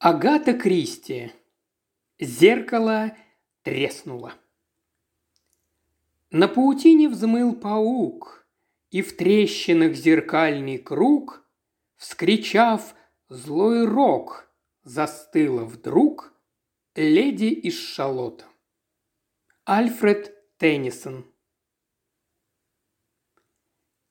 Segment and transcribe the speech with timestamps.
[0.00, 1.32] Агата Кристи.
[2.20, 3.16] Зеркало
[3.64, 4.32] треснуло.
[6.30, 8.46] На паутине взмыл паук,
[8.92, 11.44] И в трещинах зеркальный круг,
[11.96, 12.94] Вскричав
[13.28, 14.48] злой рок,
[14.84, 16.32] Застыла вдруг
[16.94, 18.44] леди из шалота.
[19.64, 21.26] Альфред Теннисон.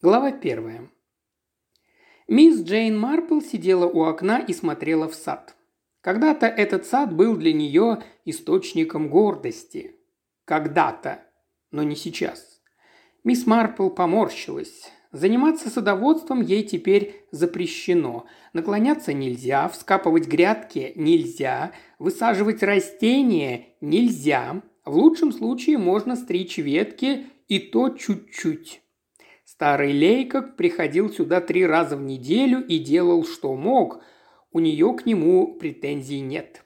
[0.01, 0.91] Глава первая.
[2.27, 5.56] Мисс Джейн Марпл сидела у окна и смотрела в сад.
[6.07, 9.97] Когда-то этот сад был для нее источником гордости.
[10.45, 11.19] Когда-то,
[11.69, 12.61] но не сейчас.
[13.25, 14.89] Мисс Марпл поморщилась.
[15.11, 18.25] Заниматься садоводством ей теперь запрещено.
[18.53, 24.61] Наклоняться нельзя, вскапывать грядки нельзя, высаживать растения нельзя.
[24.85, 28.81] В лучшем случае можно стричь ветки и то чуть-чуть.
[29.43, 34.01] Старый Лейкок приходил сюда три раза в неделю и делал, что мог–
[34.57, 36.63] у нее к нему претензий нет.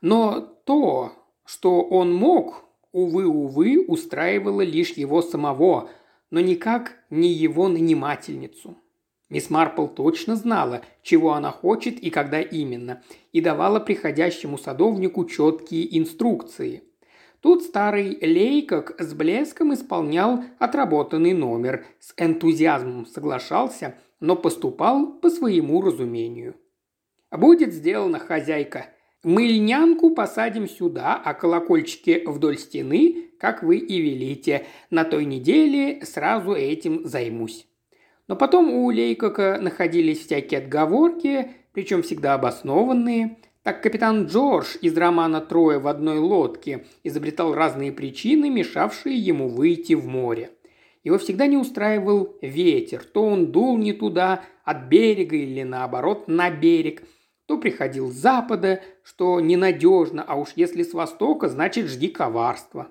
[0.00, 1.12] Но то,
[1.44, 5.90] что он мог, увы-увы, устраивало лишь его самого,
[6.30, 8.78] но никак не его нанимательницу.
[9.28, 15.98] Мисс Марпл точно знала, чего она хочет и когда именно, и давала приходящему садовнику четкие
[15.98, 16.82] инструкции.
[17.42, 25.82] Тут старый Лейкок с блеском исполнял отработанный номер, с энтузиазмом соглашался, но поступал по своему
[25.82, 26.54] разумению.
[27.32, 28.86] «Будет сделано, хозяйка.
[29.22, 34.66] Мыльнянку посадим сюда, а колокольчики вдоль стены, как вы и велите.
[34.90, 37.66] На той неделе сразу этим займусь».
[38.28, 43.38] Но потом у Лейкока находились всякие отговорки, причем всегда обоснованные.
[43.62, 49.94] Так капитан Джордж из романа «Трое в одной лодке» изобретал разные причины, мешавшие ему выйти
[49.94, 50.50] в море.
[51.02, 56.50] Его всегда не устраивал ветер, то он дул не туда, от берега или наоборот на
[56.50, 57.02] берег–
[57.46, 62.88] то приходил с запада, что ненадежно, а уж если с востока, значит жди коварства.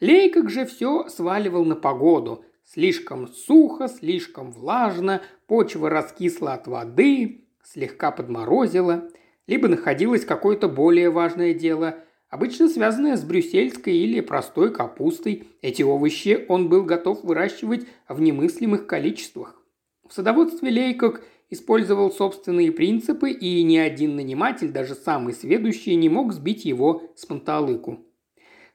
[0.00, 2.44] Лейкок же все сваливал на погоду.
[2.64, 9.08] Слишком сухо, слишком влажно, почва раскисла от воды, слегка подморозила,
[9.46, 11.96] либо находилось какое-то более важное дело,
[12.28, 15.44] обычно связанное с брюссельской или простой капустой.
[15.62, 19.62] Эти овощи он был готов выращивать в немыслимых количествах.
[20.06, 26.32] В садоводстве Лейкок– использовал собственные принципы, и ни один наниматель, даже самый сведущий, не мог
[26.32, 28.04] сбить его с панталыку.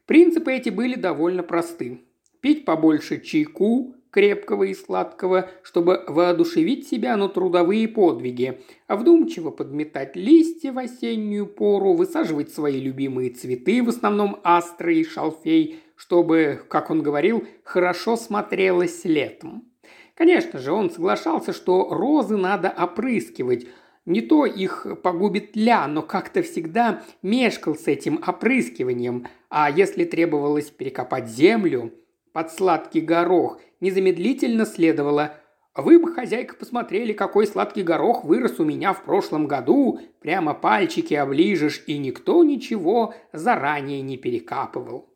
[0.05, 2.01] Принципы эти были довольно просты.
[2.41, 10.15] Пить побольше чайку, крепкого и сладкого, чтобы воодушевить себя на трудовые подвиги, а вдумчиво подметать
[10.15, 16.89] листья в осеннюю пору, высаживать свои любимые цветы, в основном астры и шалфей, чтобы, как
[16.89, 19.70] он говорил, хорошо смотрелось летом.
[20.15, 23.67] Конечно же, он соглашался, что розы надо опрыскивать.
[24.05, 29.27] Не то их погубит ля, но как-то всегда мешкал с этим опрыскиванием.
[29.49, 31.93] А если требовалось перекопать землю
[32.33, 35.35] под сладкий горох, незамедлительно следовало
[35.73, 40.01] вы бы, хозяйка, посмотрели, какой сладкий горох вырос у меня в прошлом году.
[40.19, 45.10] Прямо пальчики оближешь, и никто ничего заранее не перекапывал.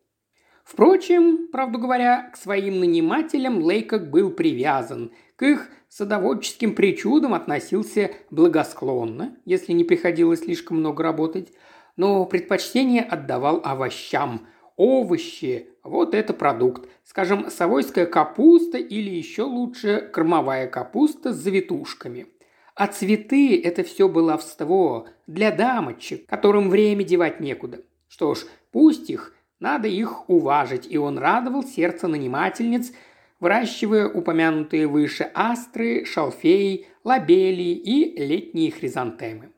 [0.66, 5.12] Впрочем, правду говоря, к своим нанимателям Лейкок был привязан.
[5.36, 11.54] К их садоводческим причудам относился благосклонно, если не приходилось слишком много работать,
[11.98, 14.48] но предпочтение отдавал овощам.
[14.76, 16.90] Овощи– вот это продукт.
[17.04, 22.26] Скажем, совойская капуста или еще лучше кормовая капуста с завитушками.
[22.74, 27.82] А цветы– это все баловство для дамочек, которым время девать некуда.
[28.08, 32.92] Что ж, пусть их надо их уважить, и он радовал сердце нанимательниц,
[33.40, 39.52] выращивая упомянутые выше астры, шалфеи, лабели и летние хризантемы.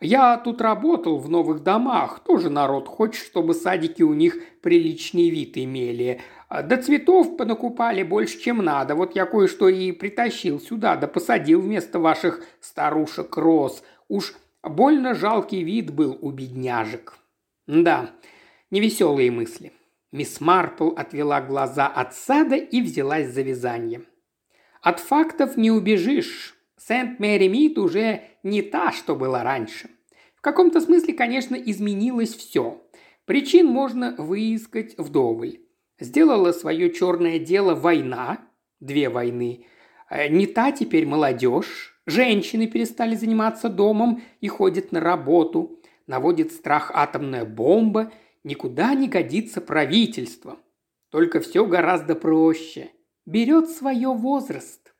[0.00, 5.56] Я тут работал в новых домах, тоже народ хочет, чтобы садики у них приличный вид
[5.56, 6.20] имели.
[6.50, 8.94] До цветов понакупали больше, чем надо.
[8.94, 13.82] Вот я кое-что и притащил сюда, да посадил вместо ваших старушек роз.
[14.08, 17.18] Уж больно жалкий вид был у бедняжек.
[17.66, 18.10] Да,
[18.70, 19.72] Невеселые мысли.
[20.12, 24.02] Мисс Марпл отвела глаза от сада и взялась за вязание.
[24.82, 26.54] От фактов не убежишь.
[26.76, 29.88] Сент-Мэри Мид уже не та, что была раньше.
[30.36, 32.82] В каком-то смысле, конечно, изменилось все.
[33.24, 35.60] Причин можно выискать вдоволь.
[35.98, 38.38] Сделала свое черное дело война,
[38.80, 39.66] две войны.
[40.10, 41.98] Э, не та теперь молодежь.
[42.06, 45.80] Женщины перестали заниматься домом и ходят на работу.
[46.06, 48.12] Наводит страх атомная бомба–
[48.44, 50.58] Никуда не годится правительство.
[51.10, 52.90] Только все гораздо проще.
[53.26, 54.94] Берет свое возраст.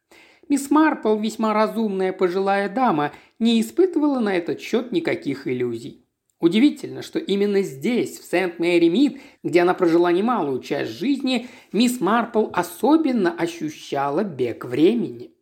[0.48, 6.04] Мисс Марпл, весьма разумная пожилая дама, не испытывала на этот счет никаких иллюзий.
[6.40, 13.32] Удивительно, что именно здесь, в Сент-Мэри-Мид, где она прожила немалую часть жизни, мисс Марпл особенно
[13.32, 15.32] ощущала бег времени.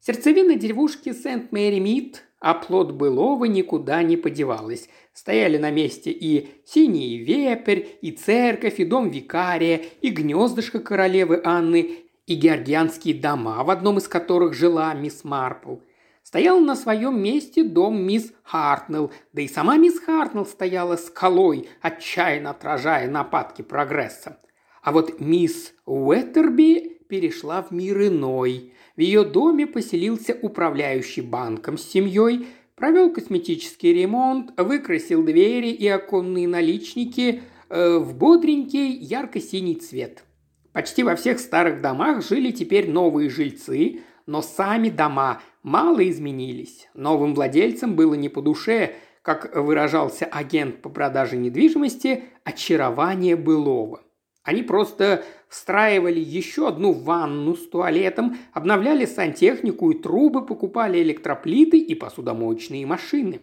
[0.00, 4.88] Сердцевина деревушки Сент-Мэри-Мид, а плод былого никуда не подевалась.
[5.12, 12.04] Стояли на месте и синий вепрь, и церковь, и дом викария, и гнездышко королевы Анны,
[12.26, 15.76] и георгианские дома, в одном из которых жила мисс Марпл.
[16.22, 22.50] Стоял на своем месте дом мисс Хартнелл, да и сама мисс Хартнелл стояла скалой, отчаянно
[22.50, 24.38] отражая нападки прогресса.
[24.82, 28.72] А вот мисс Уэттерби перешла в мир иной.
[28.96, 36.46] В ее доме поселился управляющий банком с семьей, провел косметический ремонт, выкрасил двери и оконные
[36.46, 40.24] наличники э, в бодренький ярко-синий цвет–
[40.78, 46.88] Почти во всех старых домах жили теперь новые жильцы, но сами дома мало изменились.
[46.94, 54.02] Новым владельцам было не по душе, как выражался агент по продаже недвижимости, очарование былого.
[54.48, 61.94] Они просто встраивали еще одну ванну с туалетом, обновляли сантехнику и трубы, покупали электроплиты и
[61.94, 63.42] посудомоечные машины.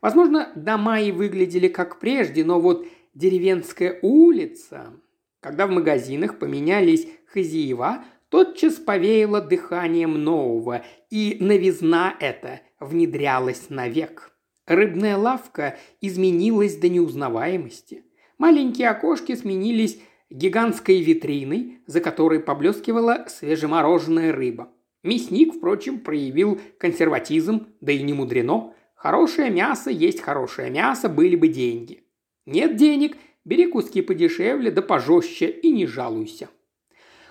[0.00, 4.92] Возможно, дома и выглядели как прежде, но вот деревенская улица
[5.46, 14.32] когда в магазинах поменялись хозяева, тотчас повеяло дыханием нового, и новизна эта внедрялась навек.
[14.66, 18.02] Рыбная лавка изменилась до неузнаваемости.
[18.38, 20.00] Маленькие окошки сменились
[20.30, 24.72] гигантской витриной, за которой поблескивала свежемороженая рыба.
[25.02, 28.74] Мясник, впрочем, проявил консерватизм, да и не мудрено.
[28.94, 32.02] Хорошее мясо есть хорошее мясо, были бы деньги.
[32.44, 36.48] Нет денег, Бери куски подешевле, да пожестче и не жалуйся.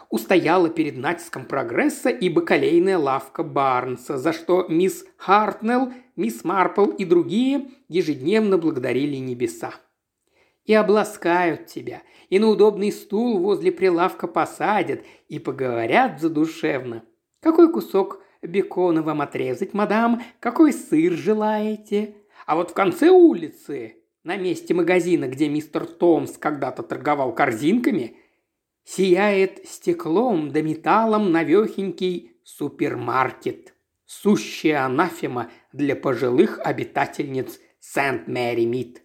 [0.10, 7.04] Устояла перед натиском прогресса и бакалейная лавка Барнса, за что мисс Хартнелл, мисс Марпл и
[7.04, 9.74] другие ежедневно благодарили небеса.
[10.66, 17.04] И обласкают тебя, и на удобный стул возле прилавка посадят, и поговорят задушевно.
[17.40, 20.24] Какой кусок бекона вам отрезать, мадам?
[20.40, 22.16] Какой сыр желаете?
[22.48, 28.18] А вот в конце улицы на месте магазина, где мистер Томс когда-то торговал корзинками,
[28.84, 33.74] сияет стеклом да металлом навехенький супермаркет.
[34.06, 39.05] Сущая анафема для пожилых обитательниц Сент-Мэри-Мид.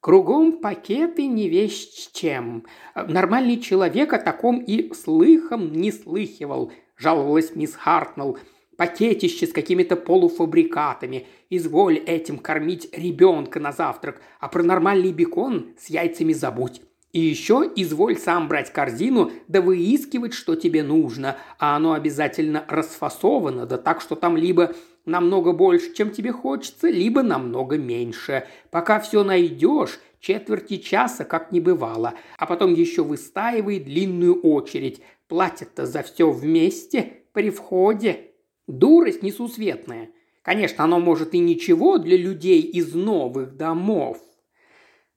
[0.00, 2.64] Кругом пакеты не вещь чем.
[2.94, 8.38] Нормальный человек о таком и слыхом не слыхивал, жаловалась мисс Хартнелл,
[8.78, 11.26] пакетище с какими-то полуфабрикатами.
[11.50, 16.80] Изволь этим кормить ребенка на завтрак, а про нормальный бекон с яйцами забудь.
[17.12, 23.66] И еще изволь сам брать корзину, да выискивать, что тебе нужно, а оно обязательно расфасовано,
[23.66, 24.74] да так, что там либо
[25.04, 28.46] намного больше, чем тебе хочется, либо намного меньше.
[28.70, 35.02] Пока все найдешь, четверти часа как не бывало, а потом еще выстаивай длинную очередь.
[35.28, 38.32] Платят-то за все вместе при входе.
[38.66, 40.10] Дурость несусветная.
[40.42, 44.18] Конечно, оно может и ничего для людей из новых домов.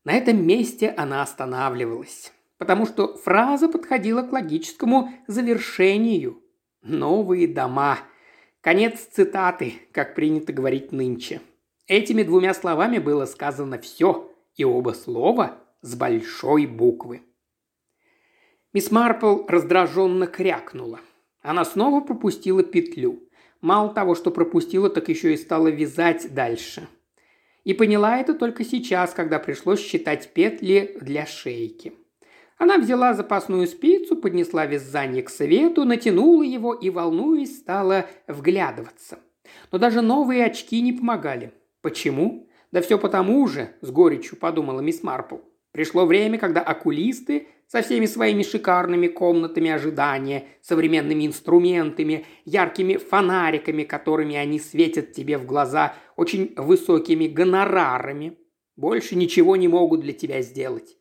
[0.04, 6.42] На этом месте она останавливалась, потому что фраза подходила к логическому завершению.
[6.82, 8.00] Новые дома.
[8.64, 11.42] Конец цитаты, как принято говорить нынче.
[11.86, 17.24] Этими двумя словами было сказано все, и оба слова с большой буквы.
[18.72, 21.02] Мисс Марпл раздраженно крякнула.
[21.42, 23.28] Она снова пропустила петлю.
[23.60, 26.88] Мало того, что пропустила, так еще и стала вязать дальше.
[27.66, 31.92] И поняла это только сейчас, когда пришлось считать петли для шейки.
[32.58, 39.20] Она взяла запасную спицу, поднесла вязание к свету, натянула его и, волнуясь, стала вглядываться.
[39.72, 41.52] Но даже новые очки не помогали.
[41.82, 42.48] Почему?
[42.72, 45.38] Да все потому же, с горечью подумала мисс Марпл.
[45.72, 54.36] Пришло время, когда окулисты со всеми своими шикарными комнатами ожидания, современными инструментами, яркими фонариками, которыми
[54.36, 58.38] они светят тебе в глаза, очень высокими гонорарами,
[58.76, 60.96] больше ничего не могут для тебя сделать.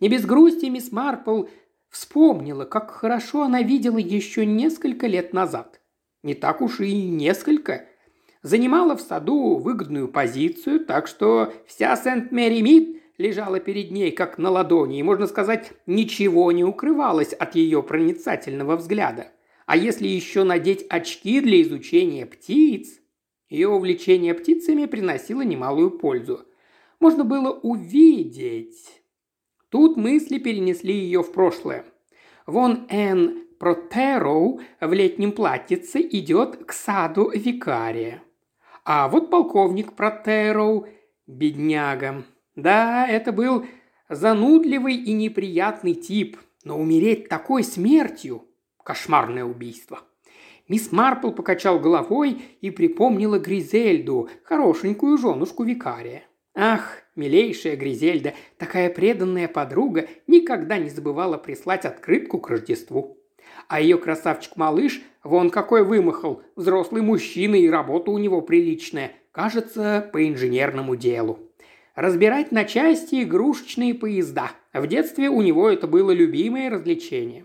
[0.00, 1.44] Не без грусти мисс Марпл
[1.88, 5.80] вспомнила, как хорошо она видела еще несколько лет назад.
[6.22, 7.86] Не так уж и несколько.
[8.42, 14.98] Занимала в саду выгодную позицию, так что вся Сент-Мэри-Мид лежала перед ней, как на ладони,
[14.98, 19.32] и, можно сказать, ничего не укрывалось от ее проницательного взгляда.
[19.66, 23.00] А если еще надеть очки для изучения птиц?
[23.48, 26.46] Ее увлечение птицами приносило немалую пользу.
[27.00, 28.97] Можно было увидеть.
[29.70, 31.84] Тут мысли перенесли ее в прошлое.
[32.46, 38.22] Вон Энн Протероу в летнем платьице идет к саду викария.
[38.84, 40.86] А вот полковник Протероу,
[41.26, 42.24] бедняга.
[42.56, 43.66] Да, это был
[44.08, 48.44] занудливый и неприятный тип, но умереть такой смертью–
[48.84, 50.00] кошмарное убийство.
[50.68, 56.24] Мисс Марпл покачал головой и припомнила Гризельду, хорошенькую женушку викария.
[56.54, 63.18] Ах, милейшая Гризельда, такая преданная подруга, никогда не забывала прислать открытку к Рождеству.
[63.66, 70.26] А ее красавчик-малыш, вон какой вымахал, взрослый мужчина и работа у него приличная, кажется, по
[70.26, 71.38] инженерному делу.
[71.94, 74.52] Разбирать на части игрушечные поезда.
[74.72, 77.44] В детстве у него это было любимое развлечение.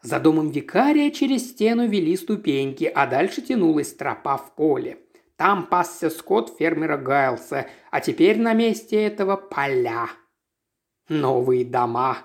[0.00, 4.98] За домом викария через стену вели ступеньки, а дальше тянулась тропа в поле.
[5.44, 10.08] Там пасся скот фермера Гайлса, а теперь на месте этого поля.
[11.10, 12.16] Новые дома.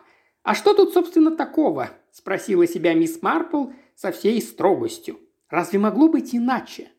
[0.41, 1.89] А что тут, собственно, такого?
[2.13, 5.19] Спросила себя мисс Марпл со всей строгостью.
[5.49, 6.91] Разве могло быть иначе?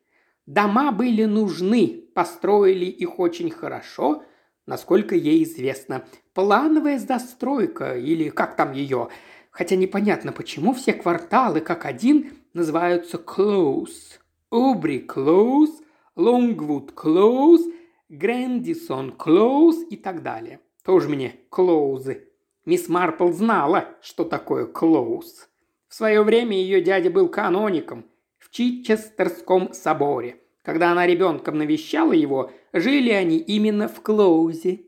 [0.45, 4.23] Дома были нужны, построили их очень хорошо,
[4.67, 6.05] насколько ей известно.
[6.35, 9.09] Плановая застройка, или как там ее–
[9.51, 14.19] хотя непонятно почему все кварталы как один называются Close.
[14.51, 15.81] Убри Close,
[16.21, 17.73] Лонгвуд Close,
[18.11, 20.61] Грэндисон Close и так далее.
[20.85, 22.29] Тоже мне Клоузы.
[22.67, 25.49] Мисс Марпл знала, что такое Close.
[25.89, 28.05] В свое время ее дядя был каноником
[28.39, 30.41] в Чичестерском соборе.
[30.63, 34.83] Когда она ребенком навещала его, жили они именно в Клоузе.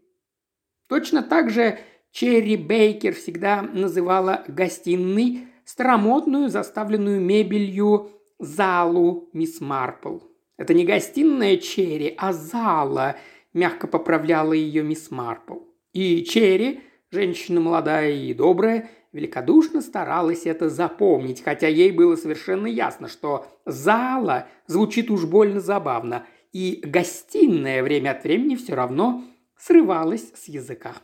[0.86, 1.78] Точно так же
[2.10, 10.18] Черри Бейкер всегда называла гостиной старомодную, заставленную мебелью залу мисс Марпл.
[10.56, 13.16] Это не гостиная Черри, а зала,
[13.52, 15.59] мягко поправляла ее мисс Марпл.
[15.92, 16.80] И Черри,
[17.11, 24.49] женщина молодая и добрая, великодушно старалась это запомнить, хотя ей было совершенно ясно, что зала
[24.66, 29.25] звучит уж больно забавно, и гостиная время от времени все равно
[29.56, 30.94] срывалась с языка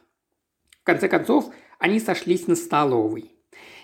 [0.89, 3.31] конце концов, они сошлись на столовой.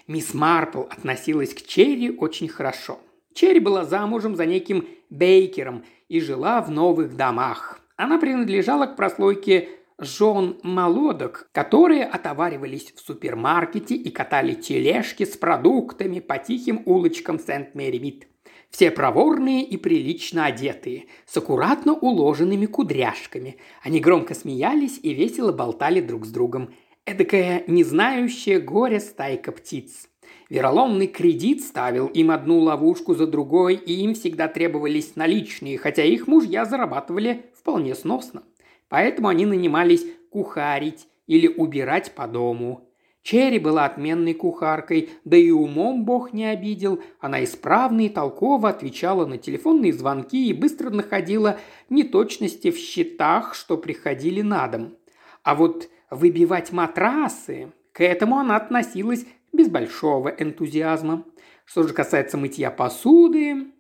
[0.07, 2.99] Мисс Марпл относилась к Черри очень хорошо.
[3.35, 7.81] Черри была замужем за неким Бейкером и жила в новых домах.
[7.97, 9.69] Она принадлежала к прослойке
[9.99, 18.27] жен молодок, которые отоваривались в супермаркете и катали тележки с продуктами по тихим улочкам Сент-Мэри-Мид.
[18.71, 23.59] Все проворные и прилично одетые, с аккуратно уложенными кудряшками.
[23.83, 26.75] Они громко смеялись и весело болтали друг с другом.
[27.07, 30.09] Эдакая незнающая горя стайка птиц.
[30.51, 36.27] Вероломный кредит ставил им одну ловушку за другой, и им всегда требовались наличные, хотя их
[36.27, 38.43] мужья зарабатывали вполне сносно.
[38.89, 42.89] Поэтому они нанимались кухарить или убирать по дому.
[43.23, 47.01] Черри была отменной кухаркой, да и умом бог не обидел.
[47.21, 51.59] Она исправно и толково отвечала на телефонные звонки и быстро находила
[51.89, 54.95] неточности в счетах, что приходили на дом.
[55.43, 59.25] А вот выбивать матрасы, к этому она относилась
[59.55, 61.25] без большого энтузиазма.
[61.65, 63.73] Что же касается мытья посуды,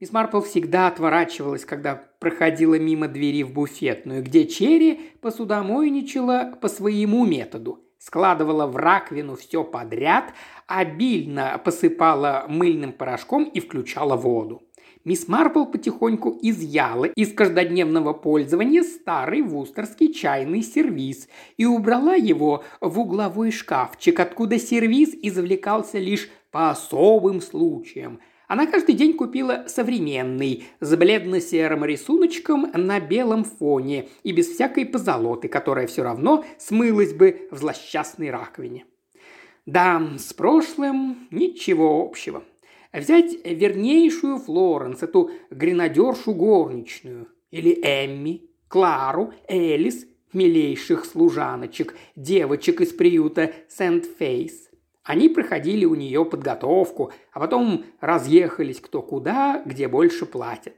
[0.00, 7.26] Мисс Марпл всегда отворачивалась, когда проходила мимо двери в буфетную, где Черри посудомойничала по своему
[7.26, 7.84] методу.
[7.98, 10.32] Складывала в раковину все подряд,
[10.68, 14.67] обильно посыпала мыльным порошком и включала воду
[15.08, 23.00] мисс Марпл потихоньку изъяла из каждодневного пользования старый вустерский чайный сервиз и убрала его в
[23.00, 28.20] угловой шкафчик, откуда сервиз извлекался лишь по особым случаям.
[28.48, 35.48] Она каждый день купила современный, с бледно-серым рисуночком на белом фоне и без всякой позолоты,
[35.48, 38.84] которая все равно смылась бы в злосчастной раковине.
[39.64, 42.42] Да, с прошлым ничего общего.
[42.92, 53.52] Взять вернейшую Флоренс, эту гренадершу горничную, или Эмми, Клару, Элис, милейших служаночек, девочек из приюта
[53.68, 54.70] Сент-Фейс.
[55.02, 60.74] Они проходили у нее подготовку, а потом разъехались кто куда, где больше платят.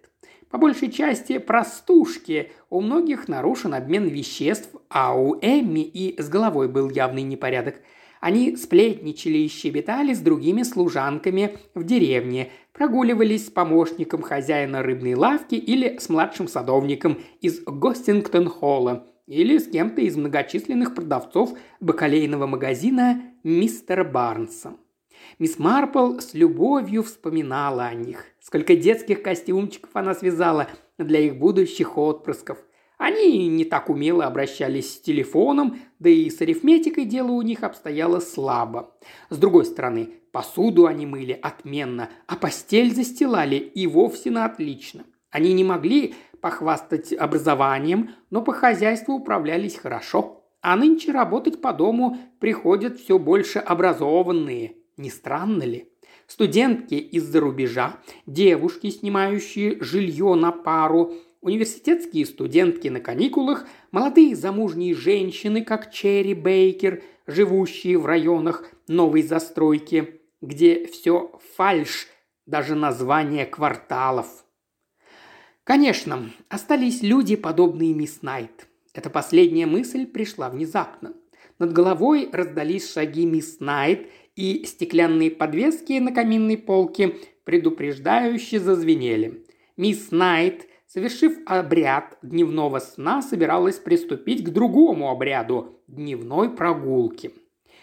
[0.50, 6.66] По большей части простушки, у многих нарушен обмен веществ, а у Эмми и с головой
[6.66, 7.76] был явный непорядок–
[8.20, 15.54] они сплетничали и щебетали с другими служанками в деревне, прогуливались с помощником хозяина рыбной лавки
[15.54, 24.04] или с младшим садовником из Гостингтон-холла или с кем-то из многочисленных продавцов бакалейного магазина мистера
[24.04, 24.76] Барнса.
[25.38, 28.24] Мисс Марпл с любовью вспоминала о них.
[28.40, 32.58] Сколько детских костюмчиков она связала для их будущих отпрысков.
[33.00, 38.20] Они не так умело обращались с телефоном, да и с арифметикой дело у них обстояло
[38.20, 38.94] слабо.
[39.30, 45.06] С другой стороны, посуду они мыли отменно, а постель застилали и вовсе на отлично.
[45.30, 50.44] Они не могли похвастать образованием, но по хозяйству управлялись хорошо.
[50.60, 54.74] А нынче работать по дому приходят все больше образованные.
[54.98, 55.88] Не странно ли?
[56.26, 65.64] Студентки из-за рубежа, девушки, снимающие жилье на пару, университетские студентки на каникулах, молодые замужние женщины,
[65.64, 72.06] как Черри Бейкер, живущие в районах новой застройки, где все фальш,
[72.46, 74.44] даже название кварталов.
[75.64, 78.66] Конечно, остались люди, подобные мисс Найт.
[78.92, 81.14] Эта последняя мысль пришла внезапно.
[81.58, 89.44] Над головой раздались шаги мисс Найт, и стеклянные подвески на каминной полке предупреждающе зазвенели.
[89.76, 97.32] Мисс Найт, совершив обряд дневного сна, собиралась приступить к другому обряду– дневной прогулки.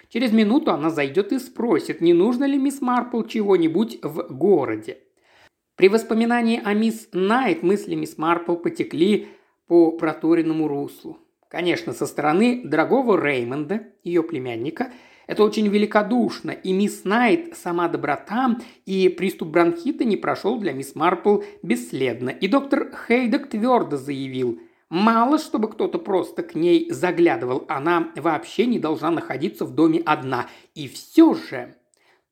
[0.10, 5.00] Через минуту она зайдет и спросит, не нужно ли мисс Марпл чего-нибудь в городе.
[5.76, 9.28] При воспоминании о мисс Найт мысли мисс Марпл потекли
[9.68, 11.18] по проторенному руслу.
[11.50, 14.92] Конечно, со стороны дорогого Реймонда, ее племянника,
[15.28, 20.96] это очень великодушно, и мисс Найт сама доброта, и приступ бронхита не прошел для мисс
[20.96, 22.30] Марпл бесследно.
[22.30, 28.80] И доктор Хейдек твердо заявил, мало чтобы кто-то просто к ней заглядывал, она вообще не
[28.80, 30.48] должна находиться в доме одна.
[30.76, 31.76] И все же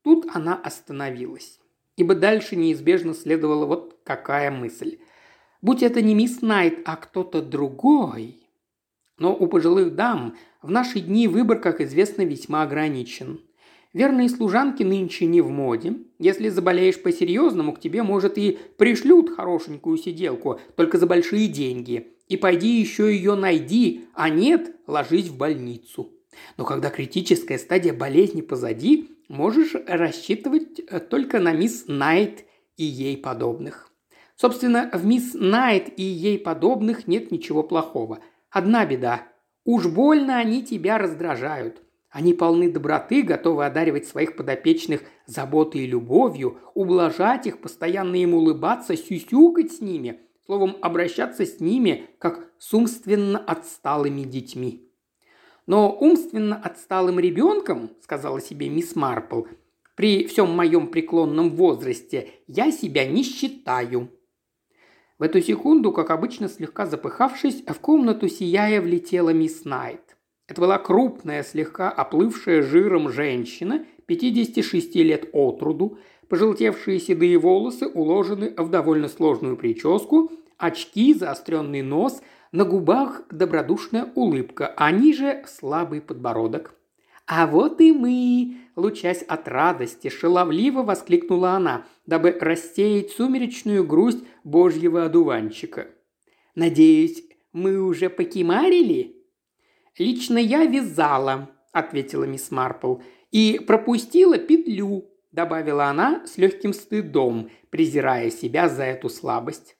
[0.01, 1.59] тут она остановилась.
[1.97, 4.99] Ибо дальше неизбежно следовала вот какая мысль.
[5.61, 8.44] Будь это не мисс Найт, а кто-то другой.
[9.17, 13.39] Но у пожилых дам в наши дни выбор, как известно, весьма ограничен.
[13.93, 15.93] Верные служанки нынче не в моде.
[16.19, 22.07] Если заболеешь по-серьезному, к тебе, может, и пришлют хорошенькую сиделку, только за большие деньги.
[22.27, 26.11] И пойди еще ее найди, а нет, ложись в больницу.
[26.57, 32.45] Но когда критическая стадия болезни позади, можешь рассчитывать э, только на мисс Найт
[32.77, 33.89] и ей подобных.
[34.35, 38.19] Собственно, в мисс Найт и ей подобных нет ничего плохого.
[38.55, 39.27] Одна беда.
[39.65, 41.81] Уж больно они тебя раздражают.
[42.09, 48.95] Они полны доброты, готовы одаривать своих подопечных заботой и любовью, ублажать их, постоянно им улыбаться,
[48.95, 54.89] сюсюкать с ними, словом, обращаться с ними, как с умственно отсталыми детьми.
[55.67, 59.47] Но умственно отсталым ребенком, сказала себе мисс Марпл,
[59.95, 64.11] при всем моем преклонном возрасте я себя не считаю.
[65.17, 70.17] В эту секунду, как обычно слегка запыхавшись, в комнату сияя влетела мисс Найт.
[70.47, 75.97] Это была крупная, слегка оплывшая жиром женщина, 56 лет от роду,
[76.27, 84.73] пожелтевшие седые волосы уложены в довольно сложную прическу, очки, заостренный нос, на губах добродушная улыбка,
[84.75, 86.75] а ниже слабый подбородок.
[87.25, 95.05] «А вот и мы!»– лучась от радости, шаловливо воскликнула она, дабы рассеять сумеречную грусть божьего
[95.05, 95.87] одуванчика.
[96.55, 99.15] «Надеюсь, мы уже покимарили?»
[99.97, 102.97] «Лично я вязала»,– ответила мисс Марпл,–
[103.31, 109.77] «и пропустила петлю»,– добавила она с легким стыдом, презирая себя за эту слабость.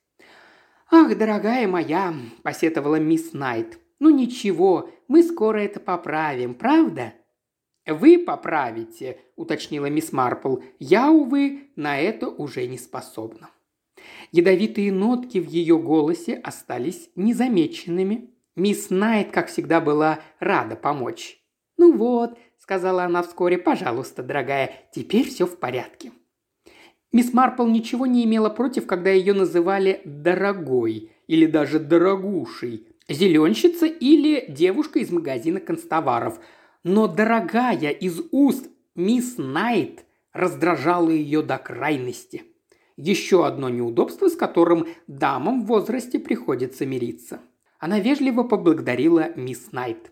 [0.92, 7.14] «Ах, дорогая моя»,– посетовала мисс Найт,– «ну ничего, мы скоро это поправим, правда?»
[7.86, 10.58] «Вы поправите»,– уточнила мисс Марпл.
[10.80, 13.52] «Я, увы, на это уже не способна».
[14.32, 18.32] Ядовитые нотки в ее голосе остались незамеченными.
[18.56, 21.40] Мисс Найт, как всегда, была рада помочь.
[21.78, 26.12] «Ну вот»,– сказала она вскоре,– «пожалуйста, дорогая, теперь все в порядке».
[27.12, 34.46] Мисс Марпл ничего не имела против, когда ее называли «дорогой» или даже «дорогушей», «зеленщица» или
[34.50, 36.40] «девушка из магазина констоваров»,
[36.86, 42.44] но дорогая из уст мисс Найт раздражала ее до крайности.
[42.96, 47.42] Еще одно неудобство, с которым дамам в возрасте приходится мириться.
[47.80, 50.12] Она вежливо поблагодарила мисс Найт.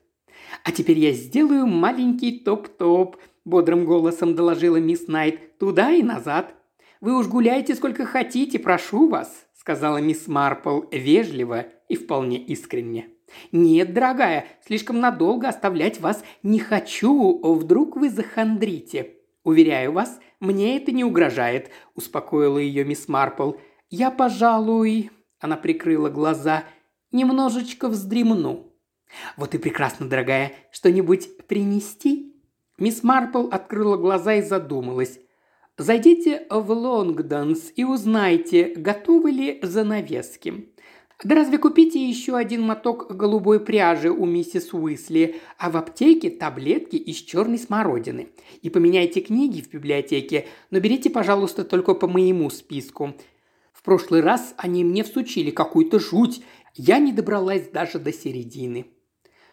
[0.64, 6.56] «А теперь я сделаю маленький топ-топ»,– бодрым голосом доложила мисс Найт,– «туда и назад».
[7.02, 13.13] «Вы уж гуляйте сколько хотите, прошу вас»,– сказала мисс Марпл вежливо и вполне искренне.
[13.52, 19.16] «Нет, дорогая, слишком надолго оставлять вас не хочу, вдруг вы захандрите.
[19.44, 23.54] Уверяю вас, мне это не угрожает»,– успокоила ее мисс Марпл.
[23.90, 26.64] «Я, пожалуй...»– она прикрыла глаза.
[27.12, 28.74] «Немножечко вздремну».
[29.38, 30.54] «Вот и прекрасно, дорогая.
[30.72, 32.34] Что-нибудь принести?»
[32.78, 35.20] Мисс Марпл открыла глаза и задумалась.
[35.78, 40.74] «Зайдите в Лонгдонс и узнайте, готовы ли занавески.
[41.24, 46.96] Да разве купите еще один моток голубой пряжи у миссис Уисли, а в аптеке таблетки
[46.96, 48.30] из черной смородины.
[48.62, 53.14] И поменяйте книги в библиотеке, но берите, пожалуйста, только по моему списку.
[53.72, 56.42] В прошлый раз они мне всучили какую-то жуть.
[56.76, 58.88] Я не добралась даже до середины.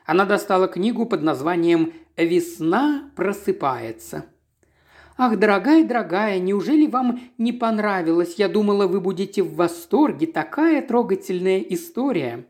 [0.06, 4.24] Она достала книгу под названием «Весна просыпается».
[5.22, 8.36] «Ах, дорогая, дорогая, неужели вам не понравилось?
[8.38, 10.26] Я думала, вы будете в восторге.
[10.26, 12.46] Такая трогательная история».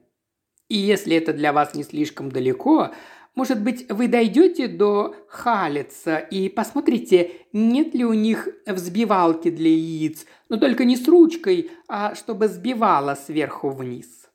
[0.69, 2.93] «И если это для вас не слишком далеко,
[3.35, 10.25] может быть, вы дойдете до Халица и посмотрите, нет ли у них взбивалки для яиц,
[10.49, 14.29] но только не с ручкой, а чтобы сбивала сверху вниз».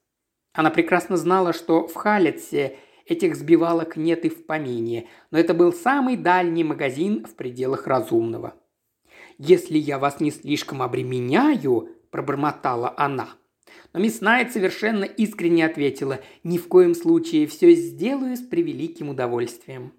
[0.52, 5.74] Она прекрасно знала, что в Халице этих сбивалок нет и в помине, но это был
[5.74, 8.56] самый дальний магазин в пределах разумного.
[9.38, 13.30] «Если я вас не слишком обременяю»,– пробормотала она.
[13.94, 19.94] Но мисс Найт совершенно искренне ответила, «Ни в коем случае, все сделаю с превеликим удовольствием».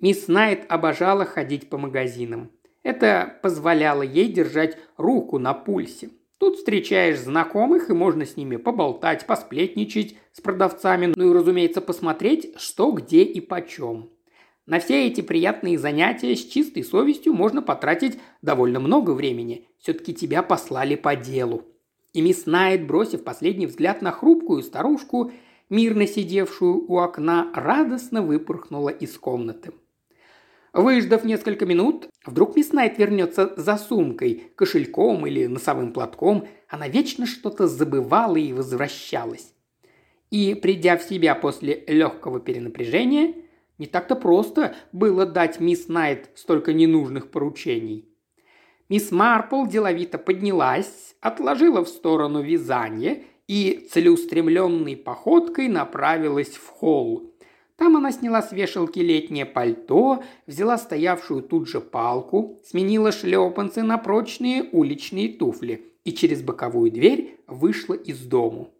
[0.00, 2.50] Мисс Найт обожала ходить по магазинам.
[2.82, 6.10] Это позволяло ей держать руку на пульсе.
[6.38, 12.52] Тут встречаешь знакомых, и можно с ними поболтать, посплетничать с продавцами, ну и, разумеется, посмотреть,
[12.58, 14.10] что, где и почем.
[14.66, 19.66] На все эти приятные занятия с чистой совестью можно потратить довольно много времени.
[19.78, 21.62] Все-таки тебя послали по делу.
[22.12, 25.30] И мисс Найт, бросив последний взгляд на хрупкую старушку,
[25.70, 29.72] мирно сидевшую у окна, радостно выпорхнула из комнаты.
[30.76, 36.46] Выждав несколько минут, вдруг мисс Найт вернется за сумкой, кошельком или носовым платком.
[36.68, 39.54] Она вечно что-то забывала и возвращалась.
[40.30, 43.36] И, придя в себя после легкого перенапряжения,
[43.78, 48.10] не так-то просто было дать мисс Найт столько ненужных поручений.
[48.90, 57.32] Мисс Марпл деловито поднялась, отложила в сторону вязание и целеустремленной походкой направилась в холл.
[57.76, 63.98] Там она сняла с вешалки летнее пальто, взяла стоявшую тут же палку, сменила шлепанцы на
[63.98, 68.72] прочные уличные туфли и через боковую дверь вышла из дому.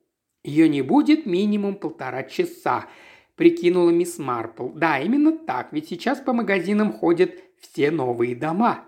[0.42, 2.86] Ее не будет минимум полтора часа,
[3.34, 4.68] прикинула мисс Марпл.
[4.70, 8.84] Да, именно так, ведь сейчас по магазинам ходят все новые дома.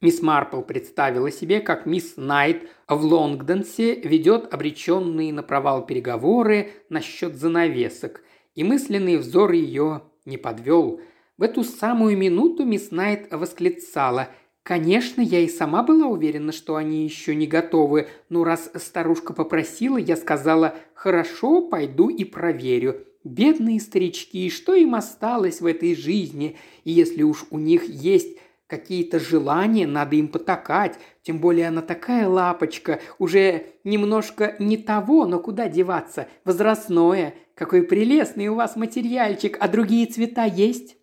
[0.00, 7.36] Мисс Марпл представила себе, как мисс Найт в Лонгдонсе ведет обреченные на провал переговоры насчет
[7.36, 8.20] занавесок–
[8.54, 11.00] и мысленный взор ее не подвел.
[11.36, 14.28] В эту самую минуту мисс Найт восклицала
[14.62, 19.98] «Конечно, я и сама была уверена, что они еще не готовы, но раз старушка попросила,
[19.98, 23.04] я сказала «Хорошо, пойду и проверю».
[23.24, 26.56] Бедные старички, что им осталось в этой жизни?
[26.84, 28.36] И если уж у них есть
[28.78, 30.98] какие-то желания, надо им потакать.
[31.22, 37.34] Тем более она такая лапочка, уже немножко не того, но куда деваться, возрастное.
[37.54, 40.96] Какой прелестный у вас материальчик, а другие цвета есть?»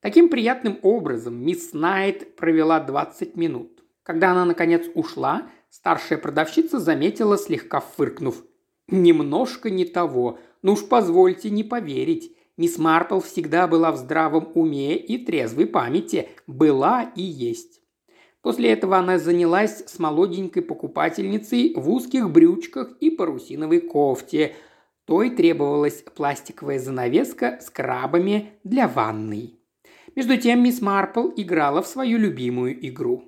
[0.00, 3.82] Таким приятным образом мисс Найт провела 20 минут.
[4.04, 8.44] Когда она, наконец, ушла, старшая продавщица заметила, слегка фыркнув.
[8.86, 10.38] «Немножко не того.
[10.62, 12.37] Ну уж позвольте не поверить.
[12.58, 16.28] Мисс Марпл всегда была в здравом уме и трезвой памяти.
[16.46, 17.80] Была и есть».
[18.42, 24.54] После этого она занялась с молоденькой покупательницей в узких брючках и парусиновой кофте–
[25.08, 29.58] той требовалась пластиковая занавеска с крабами для ванной.
[30.14, 33.24] Между тем мисс Марпл играла в свою любимую игру.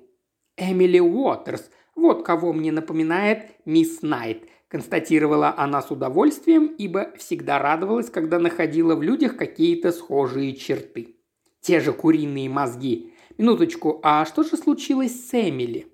[0.57, 8.09] «Эмили Уотерс, вот кого мне напоминает мисс Найт», констатировала она с удовольствием, ибо всегда радовалась,
[8.09, 11.17] когда находила в людях какие-то схожие черты.
[11.59, 13.13] Те же куриные мозги.
[13.37, 15.87] Минуточку, а что же случилось с Эмили?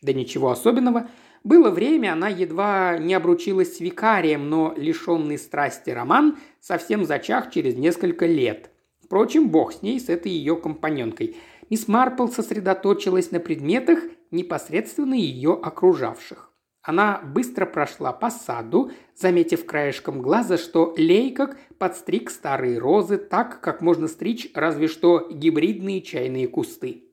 [0.00, 1.10] Да ничего особенного.
[1.44, 7.76] Было время, она едва не обручилась с викарием, но лишенный страсти роман совсем зачах через
[7.76, 8.70] несколько лет.
[9.02, 11.36] Впрочем, бог с ней, с этой ее компаньонкой.
[11.68, 13.98] Мисс Марпл сосредоточилась на предметах,
[14.30, 16.53] непосредственно ее окружавших.
[16.84, 23.80] Она быстро прошла по саду, заметив краешком глаза, что Лейкок подстриг старые розы так, как
[23.80, 27.04] можно стричь разве что гибридные чайные кусты.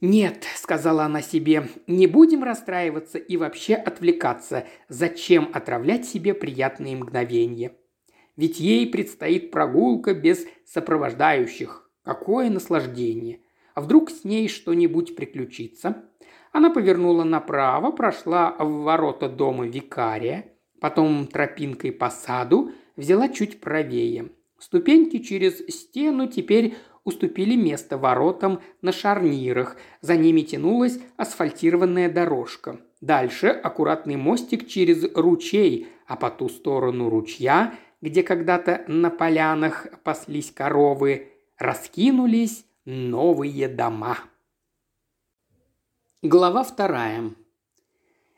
[0.00, 4.66] «Нет»,– сказала она себе,– «не будем расстраиваться и вообще отвлекаться.
[4.88, 7.72] Зачем отравлять себе приятные мгновения?
[8.36, 11.88] Ведь ей предстоит прогулка без сопровождающих.
[12.02, 13.42] Какое наслаждение!
[13.74, 16.04] А вдруг с ней что-нибудь приключится?»
[16.52, 20.46] Она повернула направо, прошла в ворота дома викария,
[20.80, 24.30] потом тропинкой по саду, взяла чуть правее.
[24.58, 32.80] Ступеньки через стену теперь уступили место воротам на шарнирах, за ними тянулась асфальтированная дорожка.
[33.00, 40.50] Дальше аккуратный мостик через ручей, а по ту сторону ручья, где когда-то на полянах паслись
[40.50, 44.18] коровы, раскинулись новые дома.
[46.24, 47.30] Глава вторая.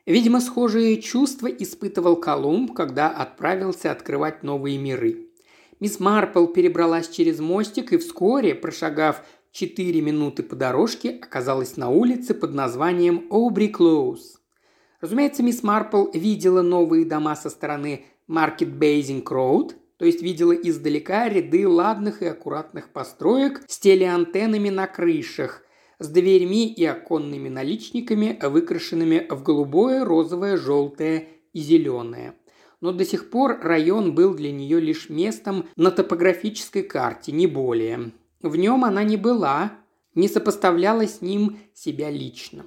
[0.05, 5.31] Видимо, схожие чувства испытывал Колумб, когда отправился открывать новые миры.
[5.79, 12.35] Мисс Марпл перебралась через мостик и вскоре, прошагав четыре минуты по дорожке, оказалась на улице
[12.35, 14.39] под названием Обри Клоуз.
[14.99, 21.27] Разумеется, мисс Марпл видела новые дома со стороны Market Basing Road, то есть видела издалека
[21.27, 25.63] ряды ладных и аккуратных построек с телеантеннами на крышах,
[26.01, 32.33] с дверьми и оконными наличниками, выкрашенными в голубое, розовое, желтое и зеленое.
[32.81, 38.11] Но до сих пор район был для нее лишь местом на топографической карте, не более.
[38.41, 39.73] В нем она не была,
[40.15, 42.65] не сопоставляла с ним себя лично.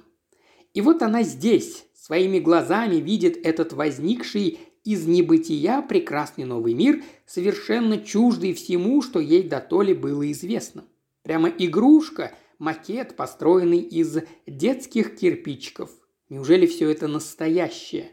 [0.73, 7.97] И вот она здесь, своими глазами видит этот возникший из небытия прекрасный новый мир, совершенно
[7.97, 10.85] чуждый всему, что ей до то ли было известно.
[11.23, 15.89] Прямо игрушка– макет, построенный из детских кирпичиков.
[16.29, 18.11] Неужели все это настоящее?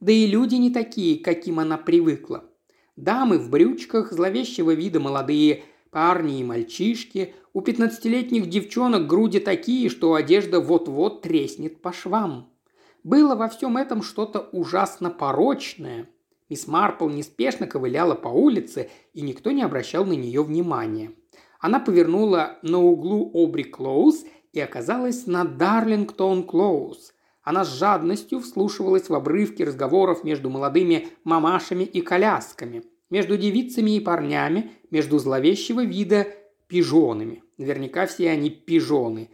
[0.00, 2.44] Да и люди не такие, каким она привыкла.
[2.96, 10.14] Дамы в брючках, зловещего вида молодые парни и мальчишки, у пятнадцатилетних девчонок груди такие, что
[10.14, 12.52] одежда вот-вот треснет по швам.
[13.02, 16.08] Было во всем этом что-то ужасно порочное.
[16.48, 21.12] Мисс Марпл неспешно ковыляла по улице, и никто не обращал на нее внимания–
[21.64, 27.14] она повернула на углу Обри Клоуз и оказалась на Дарлингтон Клоуз.
[27.42, 34.00] Она с жадностью вслушивалась в обрывки разговоров между молодыми мамашами и колясками, между девицами и
[34.00, 36.26] парнями, между зловещего вида
[36.66, 37.42] пижонами.
[37.56, 39.30] Наверняка все они пижоны,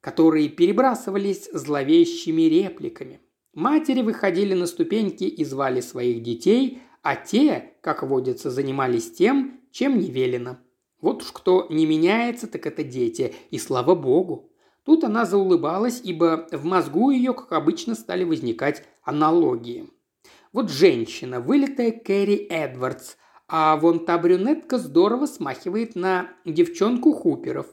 [0.00, 3.18] которые перебрасывались зловещими репликами.
[3.54, 9.98] Матери выходили на ступеньки и звали своих детей, а те, как водится, занимались тем, чем
[9.98, 10.58] не велено–
[11.02, 14.50] вот уж кто не меняется, так это дети, и слава богу.
[14.84, 19.90] Тут она заулыбалась, ибо в мозгу ее, как обычно, стали возникать аналогии.
[20.52, 23.16] Вот женщина, вылитая Кэрри Эдвардс,
[23.48, 27.66] а вон та брюнетка здорово смахивает на девчонку Хуперов.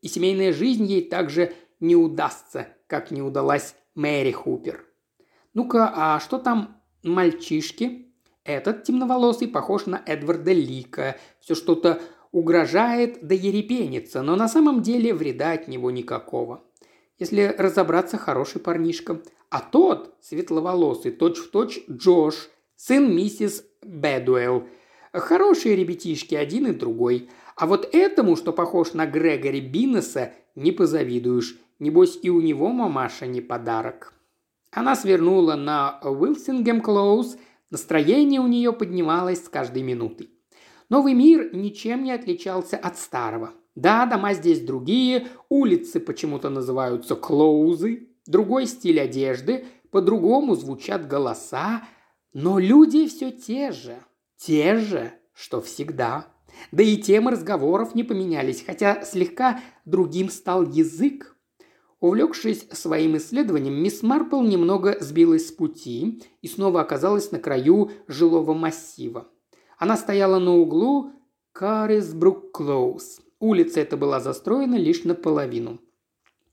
[0.00, 4.86] И семейная жизнь ей также не удастся, как не удалась Мэри Хупер.
[5.54, 8.12] Ну-ка, а что там мальчишки?
[8.44, 11.16] Этот темноволосый похож на Эдварда Лика.
[11.40, 12.00] Все что-то
[12.36, 16.62] угрожает да ерепенится, но на самом деле вреда от него никакого.
[17.18, 19.22] Если разобраться, хороший парнишка.
[19.48, 24.64] А тот, светловолосый, точь-в-точь Джош, сын миссис Бэдуэлл.
[25.14, 27.30] Хорошие ребятишки, один и другой.
[27.56, 31.56] А вот этому, что похож на Грегори Биннеса, не позавидуешь.
[31.78, 34.12] Небось и у него мамаша не подарок.
[34.72, 37.38] Она свернула на Уилсингем Клоуз.
[37.70, 40.35] Настроение у нее поднималось с каждой минутой.
[40.88, 43.52] Новый мир ничем не отличался от старого.
[43.74, 51.82] Да, дома здесь другие, улицы почему-то называются клоузы, другой стиль одежды, по-другому звучат голоса,
[52.32, 53.96] но люди все те же,
[54.36, 56.26] те же, что всегда.
[56.72, 61.36] Да и темы разговоров не поменялись, хотя слегка другим стал язык.
[62.00, 68.54] Увлекшись своим исследованием, мисс Марпл немного сбилась с пути и снова оказалась на краю жилого
[68.54, 69.28] массива.
[69.76, 71.12] Она стояла на углу
[71.52, 73.20] Карисбрук Клоуз.
[73.38, 75.80] Улица эта была застроена лишь наполовину.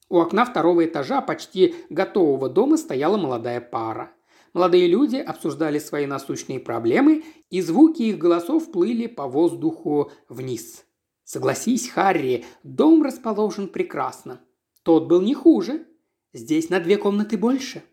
[0.09, 4.11] У окна второго этажа почти готового дома стояла молодая пара.
[4.53, 10.85] Молодые люди обсуждали свои насущные проблемы, и звуки их голосов плыли по воздуху вниз.
[11.23, 14.41] Согласись, Харри, дом расположен прекрасно.
[14.83, 15.87] Тот был не хуже.
[16.33, 17.83] Здесь на две комнаты больше.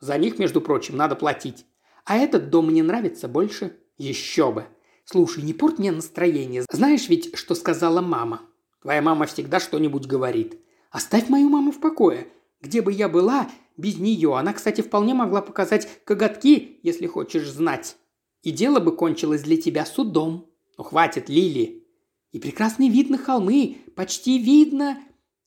[0.00, 1.66] За них, между прочим, надо платить.
[2.04, 3.76] А этот дом мне нравится больше.
[3.98, 4.66] Еще бы.
[5.08, 6.64] «Слушай, не порт мне настроение.
[6.68, 8.42] Знаешь ведь, что сказала мама?
[8.82, 10.58] Твоя мама всегда что-нибудь говорит.
[10.90, 12.26] Оставь мою маму в покое.
[12.60, 14.36] Где бы я была без нее?
[14.36, 17.96] Она, кстати, вполне могла показать коготки, если хочешь знать.
[18.42, 20.50] И дело бы кончилось для тебя судом.
[20.76, 21.86] Ну, хватит, Лили.
[22.32, 23.78] И прекрасный вид на холмы.
[23.94, 24.98] Почти видно.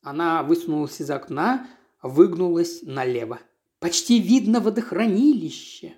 [0.02, 1.68] Она высунулась из окна,
[2.02, 3.40] выгнулась налево.
[3.80, 5.96] Почти видно водохранилище.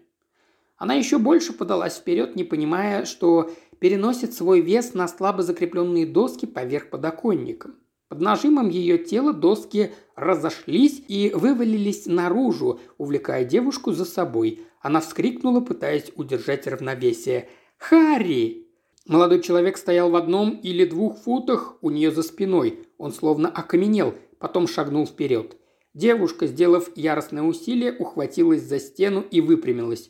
[0.82, 6.48] Она еще больше подалась вперед, не понимая, что переносит свой вес на слабо закрепленные доски
[6.48, 7.70] поверх подоконника.
[8.08, 14.62] Под нажимом ее тела доски разошлись и вывалились наружу, увлекая девушку за собой.
[14.82, 17.48] Она вскрикнула, пытаясь удержать равновесие.
[17.78, 18.65] «Харри!»
[19.06, 22.80] Молодой человек стоял в одном или двух футах у нее за спиной.
[22.98, 25.58] Он словно окаменел, потом шагнул вперед.
[25.94, 30.10] Девушка, сделав яростное усилие, ухватилась за стену и выпрямилась.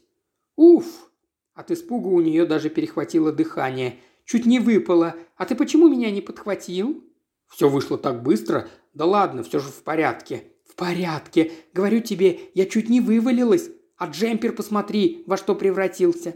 [0.61, 1.09] «Уф!»
[1.55, 3.95] От испуга у нее даже перехватило дыхание.
[4.25, 5.15] «Чуть не выпало.
[5.35, 7.03] А ты почему меня не подхватил?»
[7.47, 8.67] «Все вышло так быстро.
[8.93, 10.43] Да ладно, все же в порядке».
[10.63, 11.51] «В порядке.
[11.73, 13.71] Говорю тебе, я чуть не вывалилась.
[13.97, 16.35] А джемпер посмотри, во что превратился».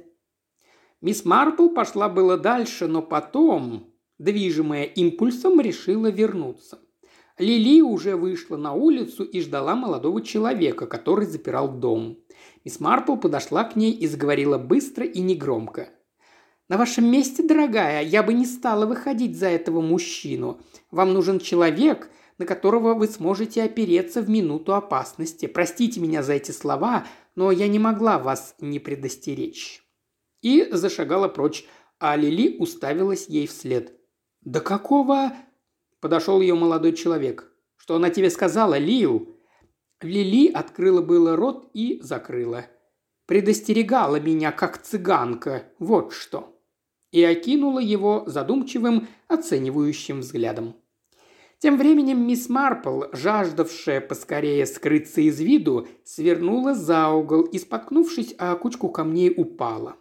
[1.02, 6.80] Мисс Марпл пошла было дальше, но потом, движимая импульсом, решила вернуться.
[7.38, 12.25] Лили уже вышла на улицу и ждала молодого человека, который запирал дом.
[12.66, 15.90] Мисс Марпл подошла к ней и заговорила быстро и негромко.
[16.68, 20.60] «На вашем месте, дорогая, я бы не стала выходить за этого мужчину.
[20.90, 25.46] Вам нужен человек, на которого вы сможете опереться в минуту опасности.
[25.46, 29.84] Простите меня за эти слова, но я не могла вас не предостеречь».
[30.42, 31.68] И зашагала прочь,
[32.00, 33.96] а Лили уставилась ей вслед.
[34.42, 35.34] «Да какого...»–
[36.00, 37.52] подошел ее молодой человек.
[37.76, 39.35] «Что она тебе сказала, Лил?»
[40.02, 42.66] Лили открыла было рот и закрыла.
[43.26, 46.62] «Предостерегала меня, как цыганка, вот что!»
[47.12, 50.76] И окинула его задумчивым, оценивающим взглядом.
[51.60, 58.56] Тем временем мисс Марпл, жаждавшая поскорее скрыться из виду, свернула за угол и, споткнувшись о
[58.56, 59.96] кучку камней, упала.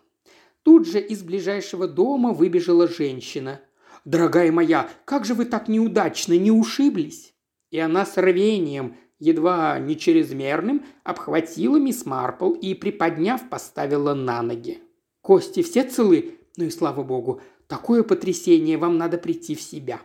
[0.62, 3.60] Тут же из ближайшего дома выбежала женщина.
[4.04, 7.32] «Дорогая моя, как же вы так неудачно не ушиблись?»
[7.70, 14.82] И она с рвением, едва не чрезмерным, обхватила мисс Марпл и, приподняв, поставила на ноги.
[15.20, 16.38] «Кости все целы?
[16.56, 20.00] Ну и слава богу, такое потрясение, вам надо прийти в себя».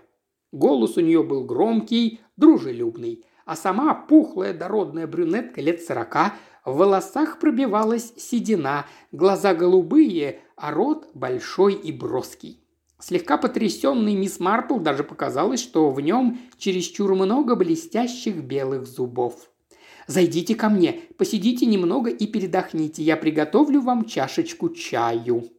[0.51, 7.39] Голос у нее был громкий, дружелюбный, а сама пухлая дородная брюнетка лет сорока, в волосах
[7.39, 12.63] пробивалась седина, глаза голубые, а рот большой и броский.
[13.01, 19.49] Слегка потрясенный мисс Марпл даже показалось, что в нем чересчур много блестящих белых зубов.
[20.07, 25.49] «Зайдите ко мне, посидите немного и передохните, я приготовлю вам чашечку чаю».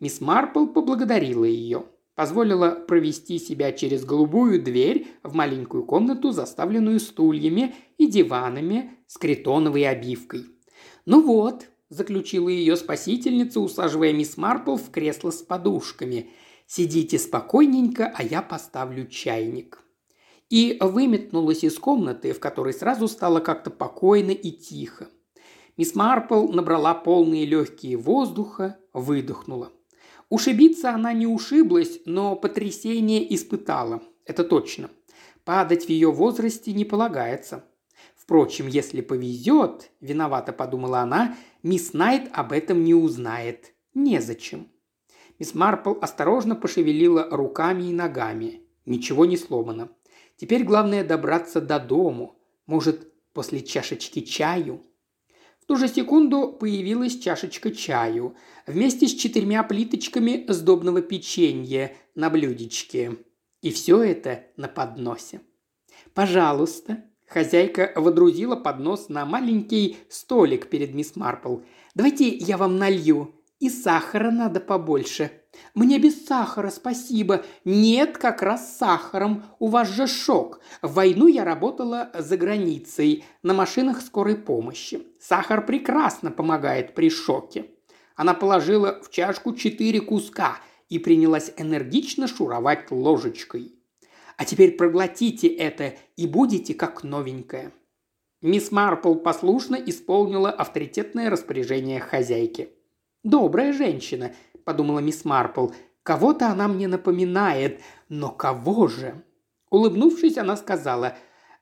[0.00, 1.84] Мисс Марпл поблагодарила ее.
[2.16, 9.86] Позволила провести себя через голубую дверь в маленькую комнату, заставленную стульями и диванами с критоновой
[9.86, 10.46] обивкой.
[11.06, 16.30] «Ну вот»,– заключила ее спасительница, усаживая мисс Марпл в кресло с подушками–
[16.74, 19.82] Сидите спокойненько, а я поставлю чайник».
[20.48, 25.10] И выметнулась из комнаты, в которой сразу стало как-то покойно и тихо.
[25.76, 29.70] Мисс Марпл набрала полные легкие воздуха, выдохнула.
[30.30, 34.02] Ушибиться она не ушиблась, но потрясение испытала.
[34.24, 34.88] Это точно.
[35.44, 37.66] Падать в ее возрасте не полагается.
[38.16, 43.74] Впрочем, если повезет, виновато подумала она, мисс Найт об этом не узнает.
[43.92, 44.71] Незачем.
[45.38, 48.62] Мисс Марпл осторожно пошевелила руками и ногами.
[48.86, 49.90] Ничего не сломано.
[50.36, 52.36] Теперь главное добраться до дому.
[52.66, 54.82] Может, после чашечки чаю?
[55.60, 63.18] В ту же секунду появилась чашечка чаю вместе с четырьмя плиточками сдобного печенья на блюдечке.
[63.60, 65.40] И все это на подносе.
[66.14, 71.60] «Пожалуйста», Хозяйка водрузила поднос на маленький столик перед мисс Марпл.
[71.94, 73.34] «Давайте я вам налью.
[73.62, 75.30] И сахара надо побольше.
[75.72, 77.44] Мне без сахара, спасибо.
[77.64, 79.44] Нет, как раз с сахаром.
[79.60, 80.58] У вас же шок.
[80.82, 85.06] В войну я работала за границей на машинах скорой помощи.
[85.20, 87.66] Сахар прекрасно помогает при шоке.
[88.16, 90.56] Она положила в чашку четыре куска
[90.88, 93.76] и принялась энергично шуровать ложечкой.
[94.38, 97.70] А теперь проглотите это и будете как новенькая.
[98.40, 102.70] Мисс Марпл послушно исполнила авторитетное распоряжение хозяйки.
[103.22, 104.32] «Добрая женщина»,–
[104.64, 105.68] подумала мисс Марпл.
[106.02, 109.22] «Кого-то она мне напоминает, но кого же?»
[109.70, 111.16] Улыбнувшись, она сказала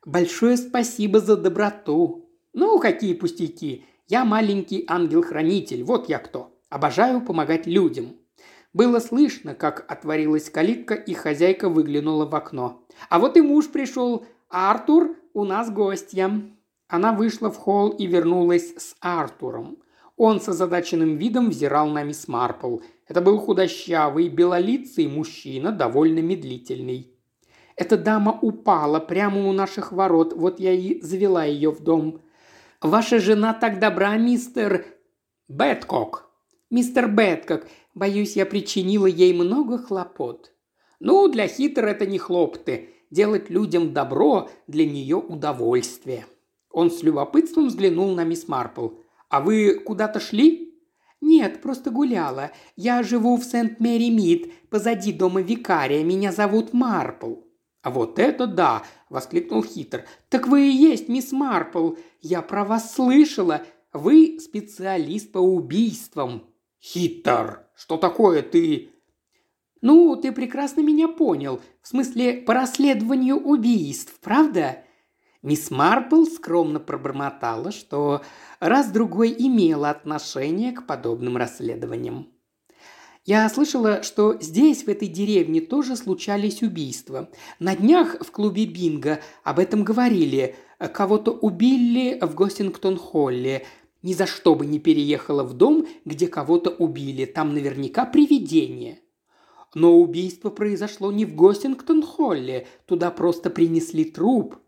[0.07, 2.31] «Большое спасибо за доброту».
[2.55, 3.85] «Ну, какие пустяки!
[4.09, 6.59] Я маленький ангел-хранитель, вот я кто.
[6.71, 8.17] Обожаю помогать людям».
[8.73, 12.87] Было слышно, как отворилась калитка, и хозяйка выглянула в окно.
[13.11, 14.25] «А вот и муж пришел.
[14.49, 16.43] Артур, у нас гостья».
[16.89, 19.77] Она вышла в холл и вернулась с Артуром.
[20.23, 22.81] Он с озадаченным видом взирал на мисс Марпл.
[23.09, 27.15] Это был худощавый, белолицый мужчина, довольно медлительный.
[27.75, 32.21] «Эта дама упала прямо у наших ворот, вот я и завела ее в дом.
[32.83, 34.85] Ваша жена так добра, мистер...»
[35.49, 36.31] «Бэткок».
[36.69, 40.53] «Мистер Бэткок, боюсь, я причинила ей много хлопот».
[41.01, 42.91] «Ну, для хитр это не хлопты.
[43.11, 46.27] Делать людям добро для нее удовольствие».
[46.71, 48.89] Он с любопытством взглянул на мисс Марпл–
[49.31, 50.75] «А вы куда-то шли?»
[51.21, 52.51] «Нет, просто гуляла.
[52.77, 56.03] Я живу в Сент-Мэри-Мид, позади дома викария.
[56.03, 57.37] Меня зовут Марпл».
[57.83, 60.05] «А вот это да!»– воскликнул Хитр.
[60.29, 61.93] «Так вы и есть мисс Марпл.
[62.21, 63.63] Я про вас слышала.
[63.93, 66.45] Вы специалист по убийствам».
[66.83, 68.91] «Хитер, что такое ты?»
[69.81, 71.61] «Ну, ты прекрасно меня понял.
[71.83, 74.85] В смысле, по расследованию убийств, правда?»
[75.43, 78.21] Мисс Марпл скромно пробормотала, что
[78.59, 82.29] раз-другой имела отношение к подобным расследованиям.
[83.25, 87.31] Я слышала, что здесь, в этой деревне, тоже случались убийства.
[87.59, 90.57] На днях в клубе Бинго об этом говорили.
[90.79, 93.65] Кого-то убили в Гостингтон-Холле.
[94.03, 97.25] Ни за что бы не переехала в дом, где кого-то убили.
[97.25, 99.01] Там наверняка привидение.
[99.75, 102.67] Но убийство произошло не в Гостингтон-Холле.
[102.85, 104.57] Туда просто принесли труп–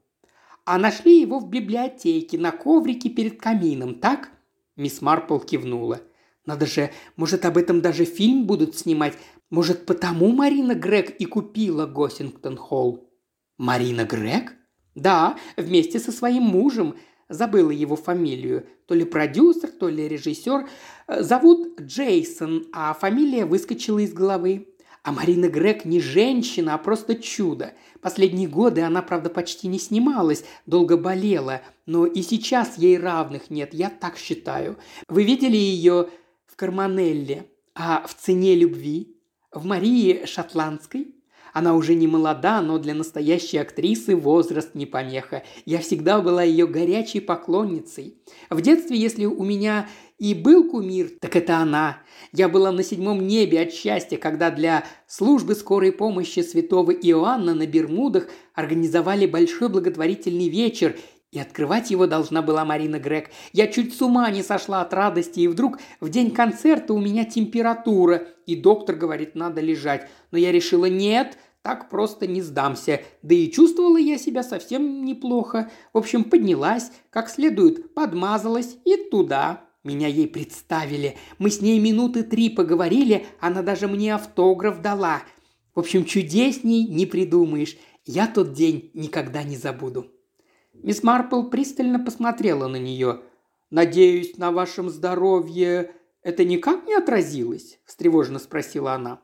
[0.64, 4.30] а нашли его в библиотеке на коврике перед камином, так?»
[4.76, 6.00] Мисс Марпл кивнула.
[6.46, 9.16] «Надо же, может, об этом даже фильм будут снимать.
[9.50, 13.08] Может, потому Марина Грег и купила Госингтон-Холл?»
[13.58, 14.54] «Марина Грег?»
[14.94, 16.96] «Да, вместе со своим мужем.
[17.28, 18.66] Забыла его фамилию.
[18.86, 20.68] То ли продюсер, то ли режиссер.
[21.08, 24.71] Зовут Джейсон, а фамилия выскочила из головы.
[25.02, 27.72] А Марина Грег не женщина, а просто чудо.
[28.00, 33.74] Последние годы она, правда, почти не снималась, долго болела, но и сейчас ей равных нет,
[33.74, 34.78] я так считаю.
[35.08, 36.08] Вы видели ее
[36.46, 39.16] в Карманелле, а в «Цене любви»,
[39.52, 41.14] в Марии Шотландской?
[41.52, 45.42] Она уже не молода, но для настоящей актрисы возраст не помеха.
[45.66, 48.16] Я всегда была ее горячей поклонницей.
[48.48, 49.86] В детстве, если у меня
[50.22, 51.98] и был кумир, так это она.
[52.32, 57.66] Я была на седьмом небе от счастья, когда для службы скорой помощи святого Иоанна на
[57.66, 60.96] Бермудах организовали большой благотворительный вечер,
[61.32, 63.30] и открывать его должна была Марина Грег.
[63.52, 67.24] Я чуть с ума не сошла от радости, и вдруг в день концерта у меня
[67.24, 70.08] температура, и доктор говорит, надо лежать.
[70.30, 73.00] Но я решила, нет, так просто не сдамся.
[73.22, 75.68] Да и чувствовала я себя совсем неплохо.
[75.92, 79.64] В общем, поднялась, как следует, подмазалась и туда.
[79.84, 81.16] Меня ей представили.
[81.38, 85.22] Мы с ней минуты три поговорили, она даже мне автограф дала.
[85.74, 87.76] В общем, чудесней не придумаешь.
[88.04, 90.06] Я тот день никогда не забуду».
[90.74, 93.22] Мисс Марпл пристально посмотрела на нее.
[93.70, 99.20] «Надеюсь, на вашем здоровье это никак не отразилось?»– встревоженно спросила она.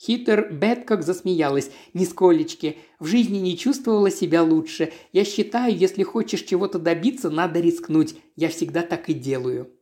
[0.00, 1.70] Хитер Бет как засмеялась.
[1.94, 2.78] «Нисколечки.
[2.98, 4.92] В жизни не чувствовала себя лучше.
[5.12, 8.16] Я считаю, если хочешь чего-то добиться, надо рискнуть.
[8.36, 9.73] Я всегда так и делаю».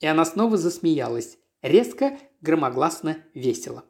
[0.00, 1.38] И она снова засмеялась.
[1.62, 3.84] Резко, громогласно, весело.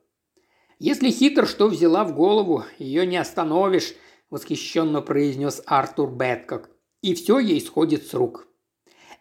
[0.79, 3.95] «Если хитр что взяла в голову, ее не остановишь»,–
[4.31, 6.71] восхищенно произнес Артур Бэткок.
[7.03, 8.49] «И все ей сходит с рук».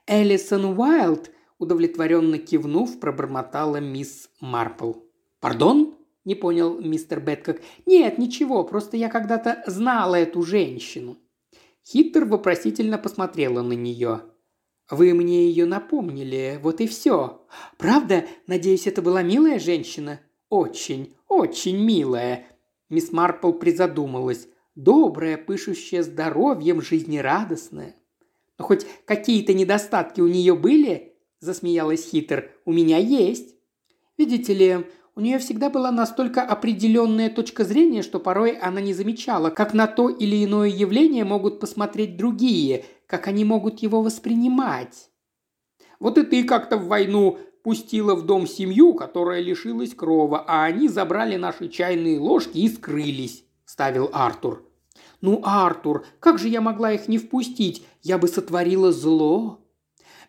[0.08, 4.94] Элисон Уайлд, удовлетворенно кивнув, пробормотала мисс Марпл.
[5.40, 7.62] «Пардон?»– не понял мистер Бэткок.
[7.86, 11.18] «Нет, ничего, просто я когда-то знала эту женщину».
[11.86, 14.22] Хитр вопросительно посмотрела на нее.
[14.90, 17.46] Вы мне ее напомнили, вот и все.
[17.78, 18.26] Правда?
[18.48, 20.20] Надеюсь, это была милая женщина?
[20.50, 22.48] Очень, очень милая.
[22.90, 24.48] Мисс Марпл призадумалась.
[24.74, 27.96] Добрая, пышущая здоровьем, жизнерадостная.
[28.58, 31.14] Но хоть какие-то недостатки у нее были?
[31.40, 32.52] Засмеялась Хитер.
[32.66, 33.56] У меня есть.
[34.18, 34.86] Видите ли,
[35.16, 39.86] у нее всегда была настолько определенная точка зрения, что порой она не замечала, как на
[39.86, 45.10] то или иное явление могут посмотреть другие, как они могут его воспринимать.
[46.00, 50.88] Вот и ты как-то в войну пустила в дом семью, которая лишилась крова, а они
[50.88, 54.64] забрали наши чайные ложки и скрылись»,– ставил Артур.
[55.22, 57.84] «Ну, Артур, как же я могла их не впустить?
[58.04, 59.60] Я бы сотворила зло».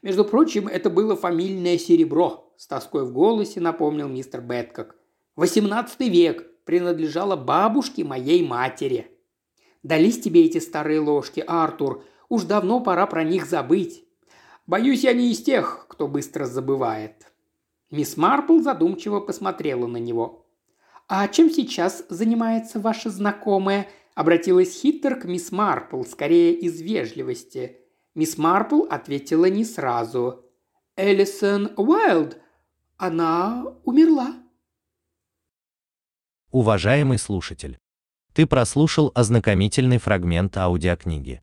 [0.01, 4.97] Между прочим, это было фамильное серебро, с тоской в голосе напомнил мистер Бэткок.
[5.37, 9.19] «Восемнадцатый век принадлежало бабушке моей матери».
[9.83, 12.05] «Дались тебе эти старые ложки, Артур.
[12.31, 14.05] Уж давно пора про них забыть.
[14.67, 17.31] Боюсь, я не из тех, кто быстро забывает».
[17.91, 20.47] Мисс Марпл задумчиво посмотрела на него.
[21.09, 27.79] «А чем сейчас занимается ваша знакомая?»– обратилась Хиттер к мисс Марпл, скорее из вежливости.
[28.15, 30.45] Мисс Марпл ответила не сразу.
[30.97, 32.41] «Элисон Уайлд
[33.01, 34.35] она умерла.
[36.51, 37.79] Уважаемый слушатель,
[38.35, 41.43] ты прослушал ознакомительный фрагмент аудиокниги.